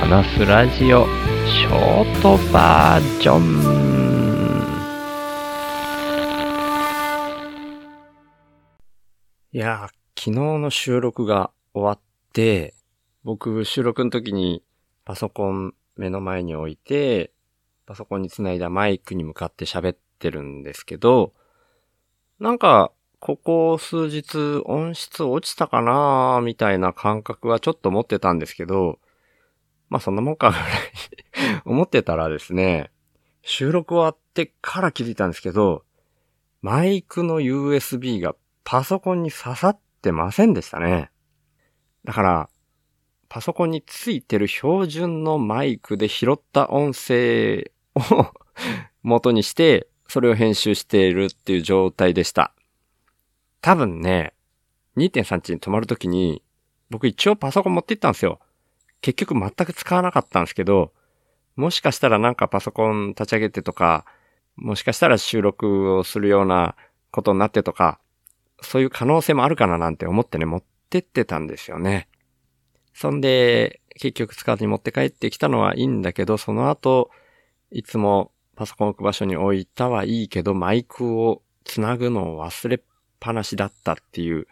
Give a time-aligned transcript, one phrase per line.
[0.00, 1.04] 話すラジオ
[1.46, 3.60] ショートバージョン。
[9.52, 12.00] いやー、昨日の収録が終わっ
[12.32, 12.72] て、
[13.24, 14.62] 僕収録の時に
[15.04, 17.30] パソコン目の前に置いて、
[17.84, 21.34] パソコンにつないだマイクに向かって喋ってるんですけど、
[22.38, 28.98] なんか、ここ数日音質落ちたかなーみたいな感覚はちょっと持ってたんですけど、
[29.90, 30.66] まあそんなもんかぐらい
[31.64, 32.90] 思ってたらですね、
[33.42, 35.84] 収録終わってから気づいたんですけど、
[36.62, 41.10] マイクの USB がパソコンに刺さってませんでしたね。
[42.04, 42.48] だから、
[43.28, 48.26] パソコンについてる標準のマイクで拾った音声を
[49.02, 52.52] 元にして、それを編集しているっていう状態でした。
[53.60, 54.34] 多分ね、
[54.96, 56.42] 2.3に泊まるときに、
[56.90, 58.40] 僕一応パソコン持って行ったんですよ。
[59.00, 60.92] 結局全く使わなかったんですけど、
[61.56, 64.04] もしかしたらなんかパソコン立ち上げてとか、
[64.56, 66.76] もしかしたら収録をするような
[67.10, 67.98] ことになってとか、
[68.62, 72.08] そういう可能性もあるかななんて思ってね、持ってってたんですよね。
[72.92, 77.10] そんで、結局使わずに持って帰ってきたのはいいんだけど、その後、
[77.70, 82.80] いつもパソコン置く場所に置いたはいいけど、マイクをつなぐのを忘れっ
[83.18, 84.46] ぱなしだったっていう、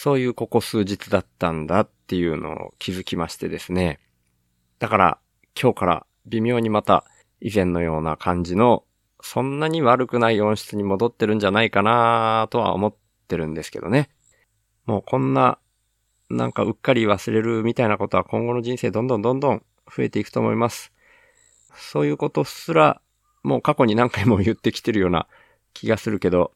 [0.00, 3.98] そういうここ数日だったんだっていうのを気づきましてですね。
[4.78, 5.18] だから、
[5.60, 7.04] 今日から微妙にまた
[7.40, 8.84] 以前のような感じの、
[9.20, 12.94] そんなに悪くない音質に戻ってるんじゃないかなとは思っ
[13.26, 14.08] てるんですけどね。
[14.86, 15.58] もうこんな、
[16.30, 20.92] なんかうっかり忘れるみたいなことは今後の人生どんどんどんどん増えていくと思います。
[21.74, 23.00] そういうことすら、
[23.42, 25.26] もう過去に何回も言ってきてるような
[25.74, 26.52] 気がするけど、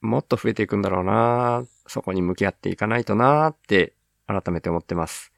[0.00, 3.94] もっと増えていくんだろうなそこに向き合っていかないとなって
[4.26, 5.32] 改めて思ってます。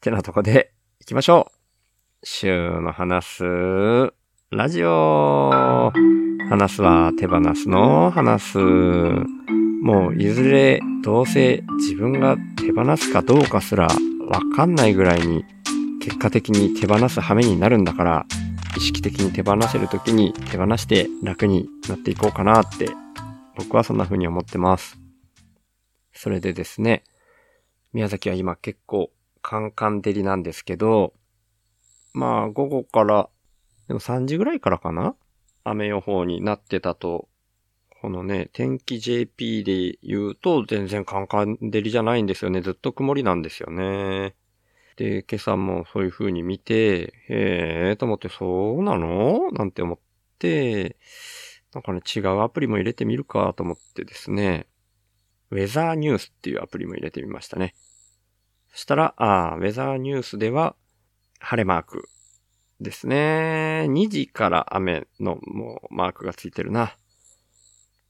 [0.00, 1.58] てなとこで行きましょう。
[2.24, 3.44] 週の話す
[4.50, 5.50] ラジオ
[6.48, 8.58] 話すは手放すの話す。
[8.58, 15.44] もういずれどうせ自分が手放すかどうかすらわかんないぐらいに
[16.00, 18.26] 結果的に手放す羽目になるんだから
[18.76, 22.88] 意識的に手放せるときに手放して楽になっていこうかなって
[23.58, 24.98] 僕はそんな風に思ってます。
[26.12, 27.02] それでですね、
[27.92, 29.10] 宮崎は今結構
[29.42, 31.12] カンカン照りなんですけど、
[32.12, 33.28] まあ午後から、
[33.88, 35.16] でも3時ぐらいからかな
[35.64, 37.28] 雨予報になってたと、
[38.00, 42.60] このね、天気 JP で言うと全然カンカン照りじゃないんですよね。
[42.60, 44.36] ずっと曇りなんですよね。
[44.96, 49.50] で、今朝もそういう風に見て、へえーと思って、そうなの？
[49.50, 49.98] なんて思っ
[50.38, 50.96] て、
[51.78, 54.66] なんかね、違うアプリも入れてみるかと思ってですね、
[55.52, 57.76] ウェザーニュースっていうアプリも入れてみましたね。
[58.72, 60.74] そしたら、あ、ウェザーニュースでは、
[61.38, 62.08] 晴れマーク
[62.80, 63.86] ですね。
[63.88, 66.96] 2時から雨のもうマークがついてるな。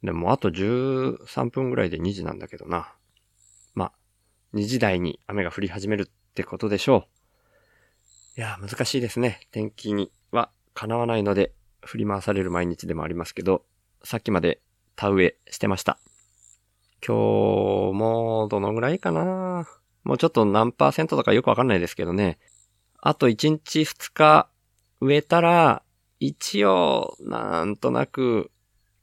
[0.03, 2.95] でも、あと13分ぐらいで2時なんだけどな。
[3.75, 3.93] まあ、
[4.55, 7.07] 2時台に雨が降り始めるってことでしょ
[8.37, 8.39] う。
[8.39, 9.47] いや、難しいですね。
[9.51, 11.53] 天気にはかなわないので、
[11.83, 13.65] 振り回される毎日でもありますけど、
[14.05, 14.61] さっきまで
[14.97, 15.99] 田植えしてました。
[17.07, 19.67] 今日もどのぐらいかな？
[20.05, 22.39] もうちょっと何パーセントとかよくわかんないですけどね。
[23.01, 24.49] あと1日2日
[25.01, 25.83] 植えたら、
[26.19, 28.51] 一応なんとなく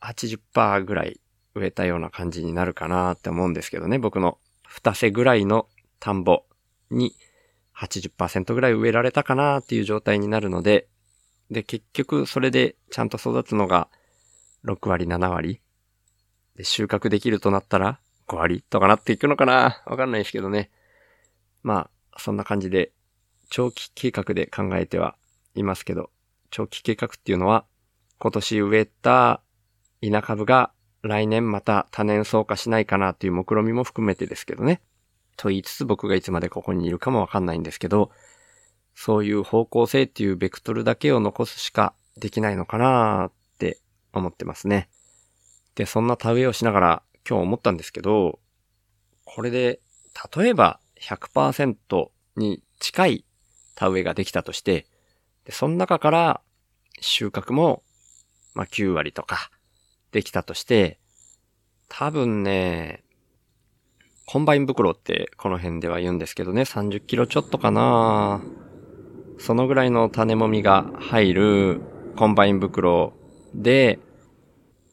[0.02, 1.22] 80%ぐらい
[1.54, 3.98] 植えたような感じになるかなって思うんですけどね。
[3.98, 4.38] 僕の
[4.70, 5.68] 2世ぐらいの
[6.00, 6.44] 田んぼ
[6.92, 7.16] に
[7.78, 10.88] 80%ぐらい植えられたかなっていう状態になるので、
[11.52, 13.88] で、結局、それでちゃんと育つのが、
[14.66, 15.62] 6割、7割。
[16.56, 19.84] で、収穫できるとなったら、5割とかなっていくのかな？
[19.86, 20.72] わかんないですけどね。
[21.62, 22.92] まあ、そんな感じで、
[23.50, 25.16] 長期計画で考えては
[25.54, 26.10] いますけど、
[26.50, 27.66] 長期計画っていうのは、
[28.18, 29.44] 今年植えた
[30.02, 30.72] 稲株が
[31.04, 34.82] 来年また多年草化しないかなっていう目論みも含めてですけどね。
[35.38, 38.10] と言いつつ僕がいつまでここにいるかもわかんないんですけど、
[38.96, 43.80] そういう方向性っていうベクトルだけを残すしかできないのかなって
[44.14, 44.90] 思ってますね。
[45.76, 48.40] で、そんな田植えをしながら今日思ったんですけど、
[49.26, 49.82] これで、
[50.36, 53.26] 例えば100%に近い
[53.76, 54.88] 田植えができたとして、
[55.44, 56.42] で、その中から
[57.02, 57.84] 収穫も、
[58.54, 59.52] まあ、9割とか
[60.12, 61.00] できたとして、
[61.90, 63.04] 多分ね、
[64.26, 68.42] コンバイン袋ってこの辺では言うんですけどね、30キロちょっとかな
[69.38, 71.82] そのぐらいの種もみが入る
[72.16, 73.14] コンバイン袋
[73.54, 74.00] で、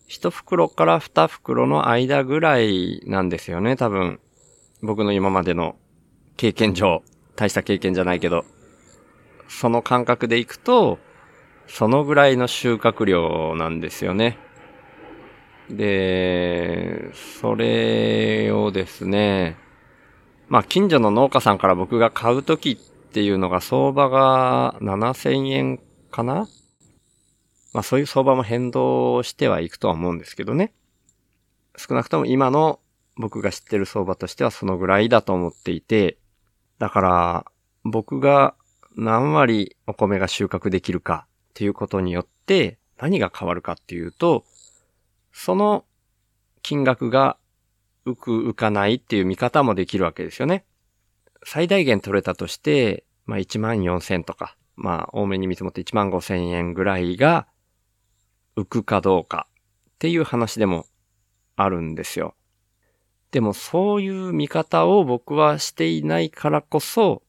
[0.06, 4.20] 一袋から二袋の間ぐらいなんですよね、多分。
[4.82, 5.76] 僕の今までの
[6.36, 7.02] 経験上。
[7.34, 8.44] 大した経験じゃないけど。
[9.48, 10.98] その感覚でいくと、
[11.66, 14.38] そのぐらいの収穫量なんですよね。
[15.70, 19.56] で、それをですね、
[20.48, 22.76] まあ近所の農家さんから僕が買うときっ
[23.12, 25.80] っていうのが相場が7000円
[26.10, 26.48] かな？
[27.74, 30.72] まあそういう相場も変動してはいくとは思うんですけどね。
[31.76, 32.80] 少なくとも今の
[33.18, 36.16] 僕が知ってる相場としてはそのぐらいだと思っていて、
[36.78, 37.44] だから
[37.84, 38.54] 僕が
[38.96, 44.46] 何割お米が収穫できるかっていうことによって何が変わるかっていうと、
[45.34, 45.84] その
[46.62, 47.36] 金額が
[48.06, 50.64] 浮く浮かないっていう見方もできるわけですよね。
[51.44, 57.46] 最大限取れたとして、まあ1万4千とか、まあ多めに見積もって1万5千円ぐらいが
[58.56, 59.46] 浮くかどうか
[59.90, 60.86] っていう話でも
[61.56, 62.34] あるんですよ。
[63.30, 67.22] でもそういう見方を僕はしていないからこそ、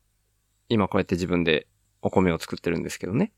[0.69, 1.67] 今こうやって自分で
[2.01, 3.31] お米を作ってるんですけどね。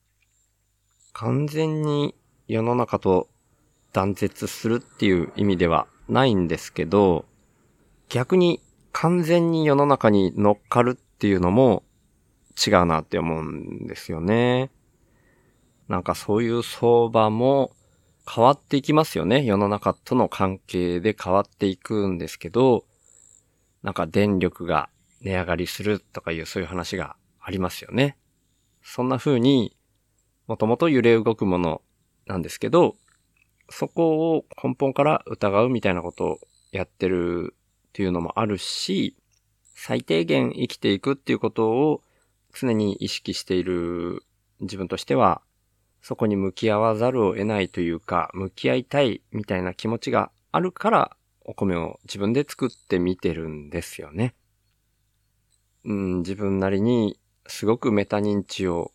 [1.14, 2.16] 完全に
[2.48, 3.30] 世の中と
[3.94, 7.26] 断絶するっていう意味ではないんですけど、
[8.10, 8.62] 逆に
[8.98, 11.84] 完全に世の中に乗っかるっていうのも
[12.66, 14.72] 違うなって思うんですよね。
[15.90, 17.74] なんかそういう相場も
[18.26, 19.44] 変わっていきますよね。
[19.44, 22.86] 世の中との関係で変わっていくんですけど、
[23.84, 24.88] なんか電力が
[25.20, 28.18] 値上がりするとかいうそういう話がありますよね。
[28.82, 29.76] そんな風に、
[30.48, 31.82] もともと揺れ動くもの
[32.28, 32.96] なんですけど、
[33.70, 36.40] そこを根本から疑うみたいなことを
[36.72, 37.56] やってる
[37.96, 39.16] っていうのもあるし、
[39.74, 42.02] 最低限生きていくっていうことを
[42.54, 44.24] 常に意識している
[44.60, 45.42] 自分としては
[46.02, 54.36] そこに向き合わざるを得ないというか、向き合いたいみたいな気持ちがあるから、お米を自分で作ってみてるんですよね。
[55.86, 57.18] うん、自分なりに
[57.48, 58.92] すごくメタ認知を、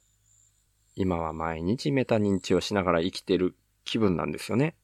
[0.94, 4.76] 今は毎日メタ認知をしながら生きてる気分なんですよね。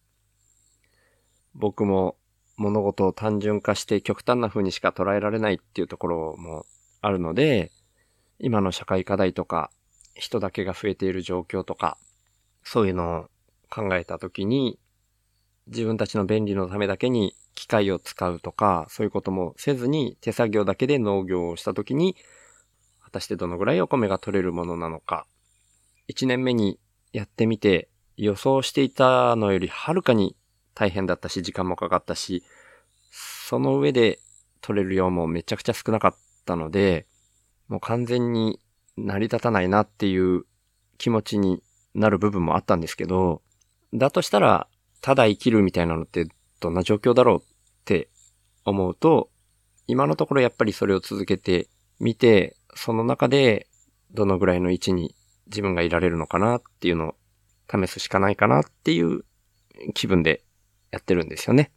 [1.54, 2.16] 僕も
[2.56, 6.66] 物事を単純化して極端な風にしか捉えられないっていうところも
[7.02, 7.70] あるので、
[8.38, 9.70] 今の社会課題とか、
[10.14, 11.98] 人だけが増えている状況とか、
[12.64, 13.24] そういうのを
[13.70, 14.78] 考えたときに、
[15.66, 22.16] 自分たちの便利のためだけに機械を使うとか、そういうこともせずに手作業だけで農業をしたときに、
[23.02, 25.26] 果たしてどのぐらいお米が取れるものなのか。
[26.08, 26.78] 一年目に
[27.12, 30.36] やってみて予想していたのよりはるかに
[30.76, 32.44] 大変だったし、時間もかかったし、
[33.10, 34.20] その上で
[34.60, 37.06] 取れる量もめちゃくちゃ少なかったので、
[37.66, 38.60] もう完全に
[38.96, 40.44] 成り立たないなっていう
[40.98, 41.62] 気持ちに
[41.94, 43.42] なる部分もあったんですけど、
[43.94, 44.68] だとしたら、
[45.00, 46.28] ただ生きるみたいなのって
[46.60, 47.40] どんな状況だろうっ
[47.86, 48.10] て
[48.64, 49.30] 思うと、
[49.86, 51.68] 今のところやっぱりそれを続けて
[52.00, 53.66] みて、その中で
[54.10, 55.14] どのぐらいの位置に
[55.46, 57.14] 自分がいられるのかなっていうのを
[57.70, 59.24] 試すしかないかなっていう
[59.94, 60.42] 気分で
[60.96, 61.70] やってるんですよね。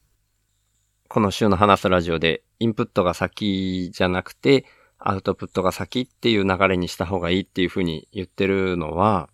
[1.09, 4.65] この週の話すラジオでインプットが先じゃなくて
[4.97, 9.29] アウトプットが先っていう流れにした方がいいっていうふうに言ってるのは、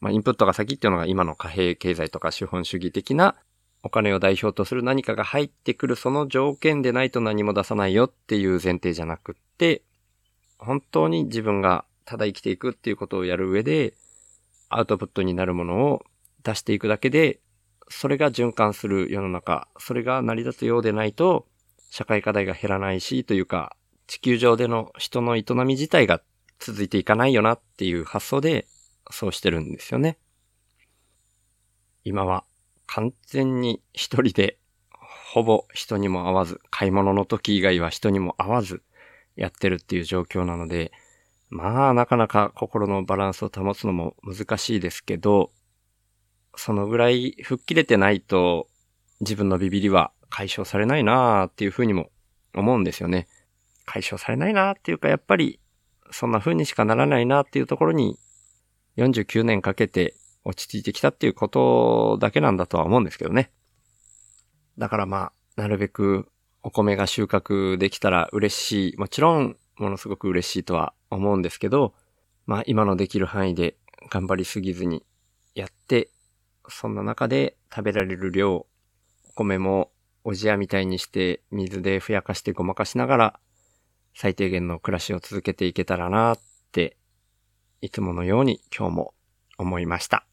[0.00, 3.36] まあ、インプットが先っていうのが今の貨幣経済とか資本主義的な
[3.82, 9.82] お金を代表とする何かが入ってくるその条件でないと何も出さないよっていう前提じゃなくって、
[10.58, 13.94] 本当に自分がただ生きていくっていうことをやる上で、
[14.68, 16.04] アウトプットになるものを
[16.42, 17.40] 出していくだけで、
[17.88, 21.46] それが循環する世の中、それが成り立つようでないと、
[21.90, 23.76] 社会課題が減らないし、というか、
[24.06, 26.20] 地球上での人の営み自体が
[26.58, 28.66] 続いていかないよなっていう発想で
[29.10, 30.18] そうしてるんですよね。
[32.04, 32.44] 今は
[32.86, 34.58] 完全に一人で、
[35.32, 38.82] ほぼ人にも会わず、買い物の時以外は人にも会わず
[39.34, 40.92] やってるっていう状況なので、
[41.48, 45.50] まあなかなか心のバランスを保つのも難しいですけど、
[46.56, 48.66] そのぐらい吹っ切れてないと
[49.20, 52.10] 自分のビビりは解消されないなーっていうふうにも
[52.54, 53.28] 思うんですよね。
[53.84, 55.60] 解消されないなーっていうかやっぱり
[56.10, 58.18] そんな風にしかならないなっていうところに
[58.96, 63.50] 49年かけて落ち着いてきたっていうことだけなんだとは思うんですけどね。
[64.78, 66.28] だからまあ、なるべく
[66.62, 68.96] お米が収穫できたら嬉しい。
[68.96, 71.94] もちろん、ものすごく嬉しいとは思うんですけど、
[72.46, 73.76] まあ今のできる範囲で
[74.10, 75.04] 頑張りすぎずに
[75.54, 76.10] やって、
[76.68, 78.66] そんな中で食べられる量、お
[79.34, 79.90] 米も
[80.24, 83.40] おじやみたいにして水でふやかしてごまかしながら
[84.14, 86.38] 最低限の暮らしを続けていけたらなっ
[86.72, 86.96] て
[87.80, 89.14] いつものように今日も
[89.58, 90.26] 思いました。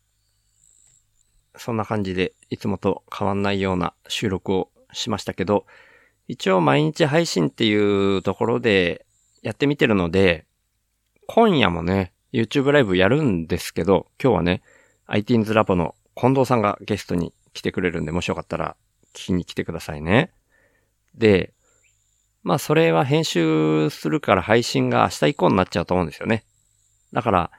[1.55, 5.65] そんな感じで、いつもと変わんないような収録をしましたけど、
[6.27, 9.05] 一応毎日配信っていうところで
[9.41, 10.45] やってみてるので、
[11.27, 14.63] 今夜もね、YouTube ライブやるんですけど、今日はね、
[15.07, 18.75] ITINS ラボの近藤さんがゲストに来てくれるんで、もしよかったら
[19.13, 20.31] 聞きに来てくださいね。
[21.15, 21.53] で、
[22.43, 26.43] まあそれは編集するから配信が明日以降になっちゃうと思うんですよね。
[27.13, 27.51] だから、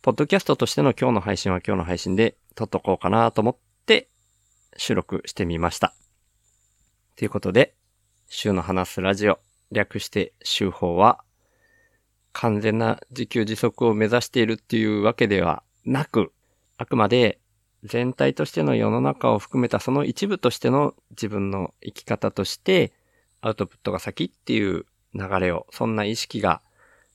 [0.00, 3.56] ポッドキャストとしての今日の配信は今日の配信で撮っとこうかなと思っ
[3.86, 4.08] て
[4.76, 5.94] 収録してみました。
[7.16, 7.74] ということで、
[8.28, 9.38] 週の話すラジオ、
[9.70, 11.22] 略して週報は、
[12.32, 16.32] 完全な自給自足を目指しているっていうわけではなく、
[16.78, 17.38] あくまで
[17.84, 22.92] 全体としての世の中を含めたその一部としての自分の生き方として、
[23.40, 26.60] アウトプットが先っていう流れを、そんな意識が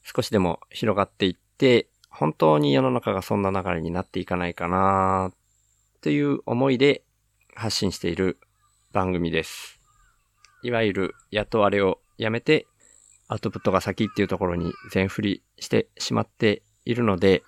[0.04, 5.32] 少しでも広がっていって、本当に世の中がそんな流れになっていかないかな
[6.02, 7.04] という思いで
[7.56, 8.38] 発信している
[8.92, 9.80] 番組です。
[10.64, 12.66] いわゆる雇われをやめて
[13.28, 17.44] アウトプットが先っていうところに全振りしてしまっているので、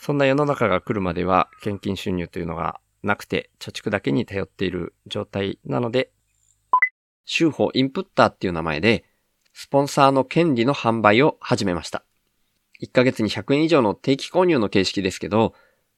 [0.00, 6.10] そんな世の中が来るまでは献金収入というのがなくて貯蓄だけに頼っている状態なので、
[7.26, 9.04] 週報インプッターっていう名前で、
[9.52, 12.02] スポンサーの権利の販売を始めました。
[12.82, 15.54] 1ヶ月に100円以上の定期購入の形式ですけど、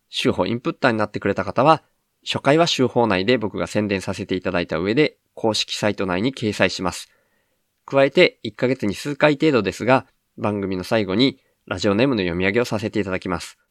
[0.09, 1.85] 週報インプッターになってくれた方は、
[2.25, 7.09] 初回は週報内で僕が宣伝させていただいた上で、公式サイト内に掲載します。
[7.87, 10.07] 加えて、1ヶ月に数回程度ですが、
[10.39, 13.62] 番組の最後にラジオネームの読み上げをさせていただきます。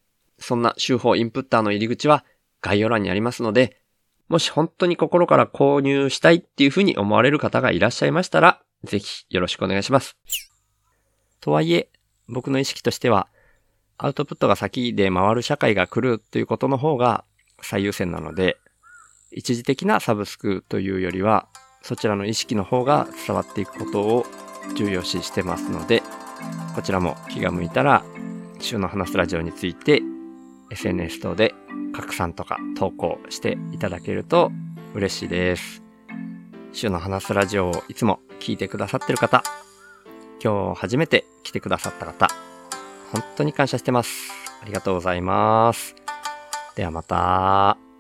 [0.42, 2.26] そんな週報インプッターの入り口は
[2.62, 3.78] 概要欄にありますので、
[4.28, 10.18] もし本当に心から購入したいっていうふうに思われる方がいらっしゃいましたら、ぜひよろしくお願いします。
[11.40, 11.90] とはいえ、
[12.28, 13.28] 僕の意識としては、
[13.98, 17.24] アウトプットが先で回る社会が来るということの方が
[17.62, 18.58] 最優先なので、
[19.32, 21.48] 一時的なサブスクというよりは、
[21.82, 24.26] そちらの意識の方が伝わっていくことを
[24.76, 26.04] 重要視してますので、
[26.74, 28.04] こちらも気が向いたら、
[28.60, 30.02] 週の話すラジオについて
[30.72, 31.54] SNS 等で
[31.94, 34.52] 拡散とか投稿していただけると
[34.94, 35.84] 嬉しいです。
[36.74, 39.44] 週の話すラジオをいつも聞いてくださってる方、
[40.44, 42.28] 今日初めて来てくださった方、
[43.12, 44.32] 本当に感謝してます。
[44.62, 45.96] ありがとうございます。
[46.76, 47.91] ではまた。